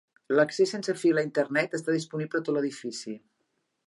L'accés 0.37 0.71
sense 0.75 0.95
fil 1.01 1.19
a 1.21 1.23
Internet 1.27 1.77
està 1.79 1.95
disponible 1.97 2.41
a 2.41 2.47
tot 2.47 2.51
l'edifici. 2.57 3.15